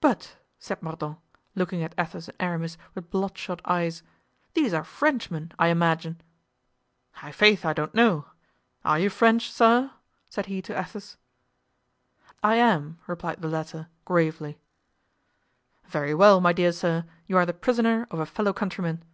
[0.00, 1.18] "But," said Mordaunt,
[1.54, 4.02] looking at Athos and Aramis with bloodshot eyes,
[4.54, 6.22] "these are Frenchmen, I imagine."
[7.22, 8.24] "I'faith, I don't know.
[8.86, 9.90] Are you French, sir?"
[10.30, 11.18] said he to Athos.
[12.42, 14.58] "I am," replied the latter, gravely.
[15.84, 19.04] "Very well, my dear sir, you are the prisoner of a fellow countryman."